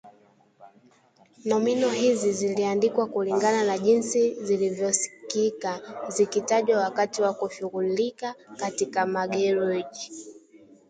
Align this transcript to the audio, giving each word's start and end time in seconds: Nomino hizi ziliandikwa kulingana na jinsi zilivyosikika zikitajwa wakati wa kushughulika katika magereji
Nomino 1.45 1.89
hizi 1.89 2.31
ziliandikwa 2.33 3.07
kulingana 3.07 3.63
na 3.63 3.77
jinsi 3.77 4.35
zilivyosikika 4.45 5.81
zikitajwa 6.07 6.79
wakati 6.79 7.21
wa 7.21 7.33
kushughulika 7.33 8.35
katika 8.57 9.05
magereji 9.05 10.11